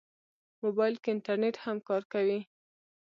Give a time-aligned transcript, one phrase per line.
[0.63, 2.39] موبایل کې انټرنیټ هم کار کوي.